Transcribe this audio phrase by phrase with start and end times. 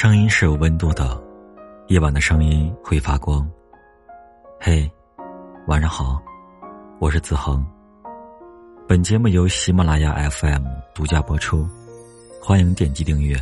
[0.00, 1.20] 声音是有温度的，
[1.88, 3.44] 夜晚的声音会发光。
[4.60, 4.88] 嘿，
[5.66, 6.22] 晚上好，
[7.00, 7.66] 我是子恒。
[8.86, 10.64] 本节目由喜马拉雅 FM
[10.94, 11.66] 独家播出，
[12.40, 13.36] 欢迎点击订阅。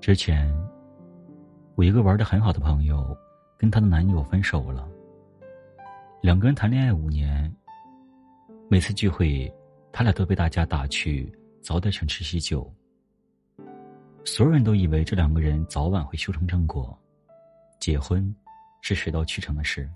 [0.00, 0.52] 之前，
[1.76, 3.16] 我一个玩的很好的朋友，
[3.56, 4.84] 跟她的男友分手了。
[6.20, 7.54] 两个人谈恋爱五年，
[8.68, 9.50] 每次聚会，
[9.92, 11.32] 他俩都被大家打去
[11.62, 12.68] 早点请吃喜酒。
[14.24, 16.98] 所有人都以为这两个人早晚会修成正果，
[17.78, 18.34] 结婚
[18.82, 19.88] 是水到渠成的事。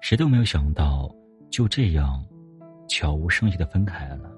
[0.00, 1.12] 谁都没有想到，
[1.50, 2.24] 就这样
[2.88, 4.30] 悄无声息的分开了。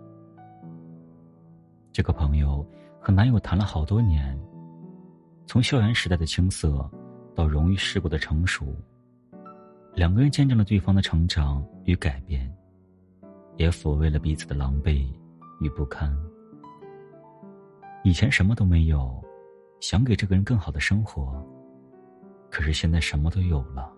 [1.92, 2.66] 这个朋友
[2.98, 4.36] 和男友谈了好多年，
[5.46, 6.90] 从校园时代的青涩，
[7.34, 8.74] 到荣誉世故的成熟。
[9.94, 12.50] 两个人见证了对方的成长与改变，
[13.56, 15.06] 也抚慰了彼此的狼狈
[15.60, 16.10] 与不堪。
[18.02, 19.22] 以前什么都没有，
[19.80, 21.46] 想给这个人更好的生活，
[22.50, 23.92] 可是现在什么都有了，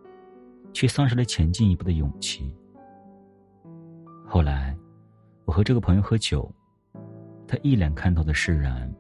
[0.73, 2.55] 却丧失了前进一步的勇气。
[4.27, 4.77] 后来，
[5.45, 6.53] 我和这个朋友喝酒，
[7.47, 8.93] 他一脸看透的释然。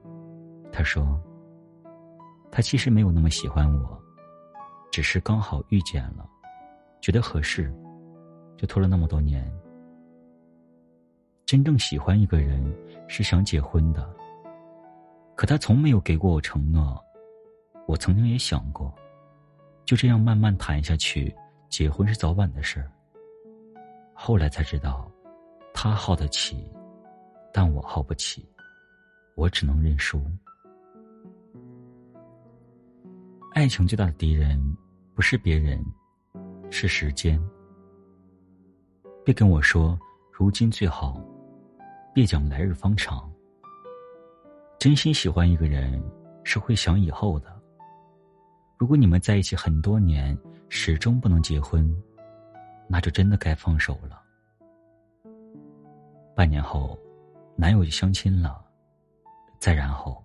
[0.72, 1.20] 他说
[2.50, 4.00] ：“他其实没有那么喜欢我，
[4.90, 6.28] 只是刚好遇见了。”
[7.04, 7.70] 觉得合适，
[8.56, 9.44] 就拖了那么多年。
[11.44, 12.64] 真正喜欢一个人
[13.08, 14.10] 是想结婚的，
[15.34, 16.98] 可他从没有给过我承诺。
[17.86, 18.90] 我曾经也想过，
[19.84, 21.30] 就这样慢慢谈下去，
[21.68, 22.90] 结婚是早晚的事儿。
[24.14, 25.06] 后来才知道，
[25.74, 26.72] 他耗得起，
[27.52, 28.48] 但我耗不起，
[29.34, 30.24] 我只能认输。
[33.52, 34.58] 爱情最大的敌人，
[35.14, 35.84] 不是别人。
[36.76, 37.40] 是时间。
[39.24, 39.96] 别跟我说
[40.32, 41.20] 如今最好，
[42.12, 43.30] 别讲来日方长。
[44.76, 46.02] 真心喜欢一个人
[46.42, 47.62] 是会想以后的。
[48.76, 50.36] 如果你们在一起很多年，
[50.68, 51.88] 始终不能结婚，
[52.88, 54.20] 那就真的该放手了。
[56.34, 56.98] 半年后，
[57.54, 58.60] 男友就相亲了，
[59.60, 60.22] 再然后，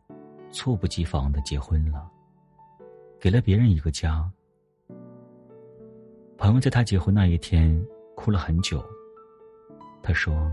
[0.52, 2.10] 猝不及防的结婚了，
[3.20, 4.28] 给了别人一个家。
[6.40, 7.86] 朋友在他结婚那一天
[8.16, 8.82] 哭了很久。
[10.02, 10.50] 他说：“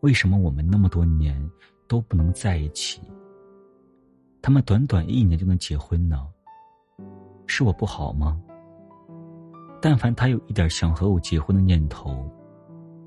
[0.00, 1.38] 为什么我们那么多年
[1.86, 3.02] 都不能在一起？
[4.40, 6.26] 他们短短一年就能结婚呢？
[7.46, 8.40] 是我不好吗？
[9.78, 12.26] 但凡他有一点想和我结婚的念头，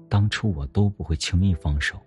[0.08, 2.00] 当初我都不会轻易放手。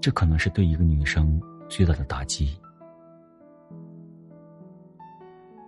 [0.00, 2.58] 这可能是对一个女生最大的打击。”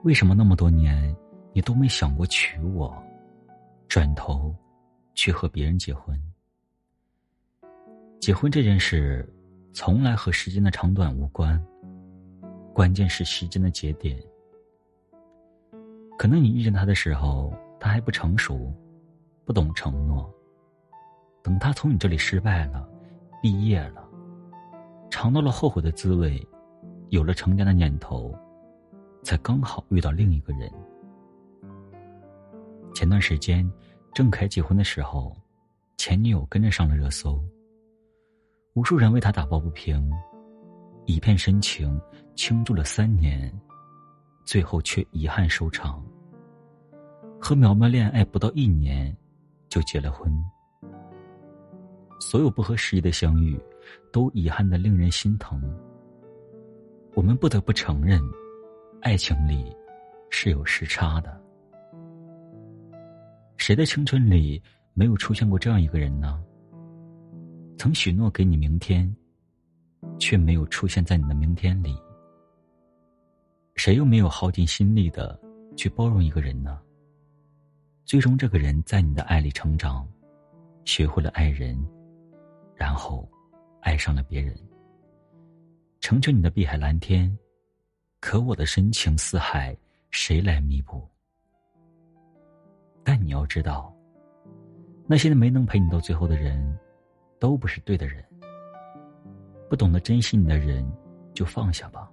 [0.04, 1.14] 为什么那么多年，
[1.52, 2.92] 你都没想过娶我，
[3.86, 4.52] 转头
[5.14, 6.20] 去和别人结婚？
[8.18, 9.24] 结婚这件事，
[9.72, 11.64] 从来和时间的长短无关，
[12.74, 14.20] 关键是时间的节点。
[16.18, 18.74] 可能你遇见他的时候，他还不成熟，
[19.44, 20.28] 不懂承诺。
[21.44, 22.88] 等他从你这里失败了，
[23.40, 24.04] 毕业了，
[25.10, 26.44] 尝到了后悔的滋味，
[27.10, 28.36] 有了成家的念头。
[29.22, 30.70] 才刚好遇到另一个人。
[32.94, 33.68] 前段时间，
[34.12, 35.34] 郑恺结婚的时候，
[35.96, 37.42] 前女友跟着上了热搜。
[38.74, 40.10] 无数人为他打抱不平，
[41.06, 42.00] 一片深情
[42.34, 43.52] 倾注了三年，
[44.44, 46.04] 最后却遗憾收场。
[47.40, 49.16] 和苗苗恋爱不到一年，
[49.68, 50.32] 就结了婚。
[52.20, 53.58] 所有不合时宜的相遇，
[54.12, 55.60] 都遗憾的令人心疼。
[57.14, 58.20] 我们不得不承认。
[59.02, 59.76] 爱情里
[60.30, 61.40] 是有时差的。
[63.56, 64.62] 谁的青春里
[64.94, 66.40] 没有出现过这样一个人呢？
[67.76, 69.12] 曾许诺给你明天，
[70.20, 71.96] 却没有出现在你的明天里。
[73.74, 75.36] 谁又没有耗尽心力的
[75.76, 76.80] 去包容一个人呢？
[78.04, 80.08] 最终，这个人在你的爱里成长，
[80.84, 81.76] 学会了爱人，
[82.76, 83.28] 然后
[83.80, 84.56] 爱上了别人，
[85.98, 87.36] 成全你的碧海蓝天。
[88.32, 89.76] 可我的深情似海，
[90.10, 91.06] 谁来弥补？
[93.04, 93.94] 但你要知道，
[95.06, 96.78] 那些没能陪你到最后的人，
[97.38, 98.24] 都不是对的人。
[99.68, 100.82] 不懂得珍惜你的人，
[101.34, 102.10] 就放下吧。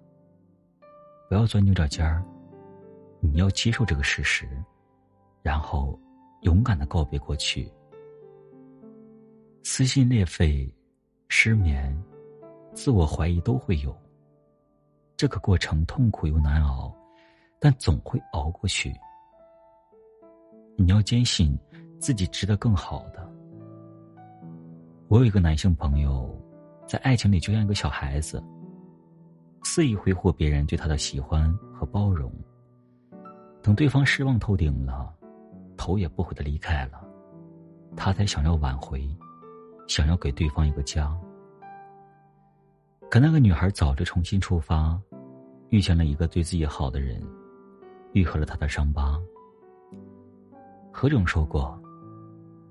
[1.29, 2.21] 不要钻牛角尖儿，
[3.21, 4.45] 你要接受这个事实，
[5.41, 5.97] 然后
[6.41, 7.71] 勇敢的告别过去。
[9.63, 10.69] 撕心裂肺、
[11.29, 11.97] 失眠、
[12.73, 13.97] 自我怀疑都会有。
[15.19, 16.95] 这个过程痛苦又难熬，
[17.59, 18.95] 但总会熬过去。
[20.77, 21.59] 你要坚信
[21.99, 23.29] 自己值得更好的。
[25.09, 26.33] 我有一个男性朋友，
[26.87, 28.41] 在爱情里就像一个小孩子，
[29.65, 32.31] 肆意挥霍别人对他的喜欢和包容。
[33.61, 35.13] 等对方失望透顶了，
[35.75, 37.05] 头也不回的离开了，
[37.93, 39.05] 他才想要挽回，
[39.85, 41.13] 想要给对方一个家。
[43.11, 44.97] 可那个女孩早就重新出发，
[45.69, 47.21] 遇见了一个对自己好的人，
[48.13, 49.19] 愈合了他的伤疤。
[50.91, 51.79] 何炅说过，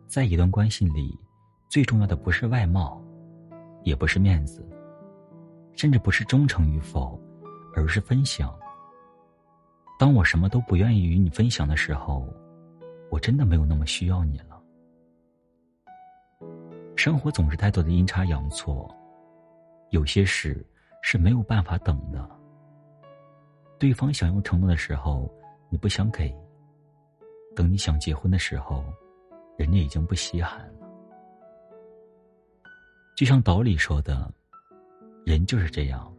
[0.06, 1.18] 在一段关系里，
[1.68, 3.02] 最重要的不是外貌，
[3.84, 4.66] 也不是面子，
[5.74, 7.18] 甚至不是忠诚与否，
[7.74, 8.52] 而是分享。
[9.98, 12.28] 当我什么都不愿意与你分享的时候，
[13.10, 14.60] 我真的没有那么需要你了。
[16.96, 18.92] 生活总是太多的阴差阳错。
[19.90, 20.66] 有些事
[21.00, 22.37] 是没有办法等的。
[23.78, 25.30] 对方想要承诺的时候，
[25.70, 26.32] 你不想给；
[27.54, 28.84] 等你想结婚的时候，
[29.56, 30.88] 人家已经不稀罕了。
[33.16, 34.32] 就像岛里说的，
[35.24, 36.12] 人就是这样。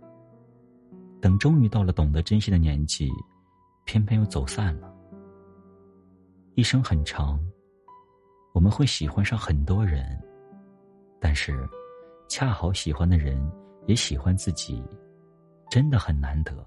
[1.22, 3.12] 等终于到了懂得珍惜的年纪，
[3.86, 4.94] 偏偏又走散了。
[6.56, 7.40] 一生很长，
[8.54, 10.18] 我们会喜欢上很多人，
[11.20, 11.68] 但是。
[12.32, 13.42] 恰好喜欢的人
[13.88, 14.84] 也喜欢自己，
[15.68, 16.64] 真的很难得。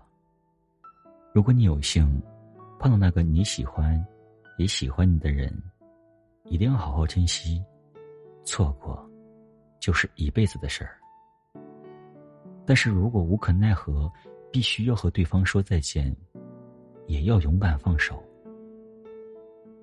[1.32, 2.20] 如果你有幸
[2.78, 4.04] 碰到那个你喜欢
[4.58, 5.52] 也喜欢你的人，
[6.44, 7.62] 一定要好好珍惜。
[8.44, 9.08] 错过，
[9.80, 10.98] 就是一辈子的事儿。
[12.66, 14.10] 但是如果无可奈何，
[14.50, 16.14] 必须要和对方说再见，
[17.06, 18.22] 也要勇敢放手。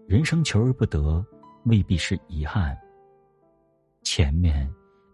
[0.07, 1.25] 人生求而不得，
[1.65, 2.77] 未必是遗憾。
[4.03, 4.69] 前面。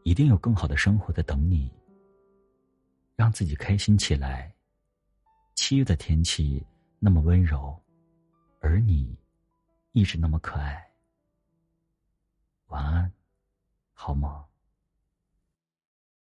[0.08, 1.68] 一定有更好的生活在等你。
[3.16, 4.55] 让自己开心起来。
[5.68, 6.64] 七月的天气
[7.00, 7.76] 那么温柔，
[8.60, 9.18] 而你
[9.94, 10.92] 一直那么可爱。
[12.68, 13.12] 晚安，
[13.92, 14.46] 好梦。